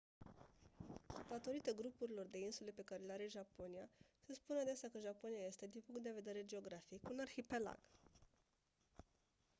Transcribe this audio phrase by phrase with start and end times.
[1.29, 3.89] datorită grupurilor de insule pe care le are japonia
[4.25, 7.79] se spune adesea că japonia este din punct de vedere geografic un «arhipelag».